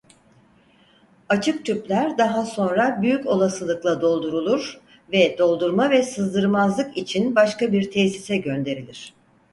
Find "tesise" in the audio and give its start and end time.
7.91-8.37